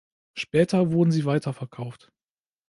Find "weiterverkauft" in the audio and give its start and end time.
1.25-2.11